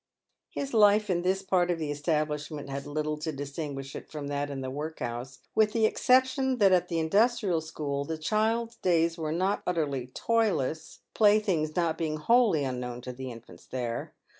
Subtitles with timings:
[0.49, 4.49] His life in this part of the establishment had little to distinguish it from that
[4.49, 9.15] in the workhouse, with the exception that at the in dustrial school the child's days
[9.19, 14.15] were not utterly toyless— play things not being wholly unknown to the infants there.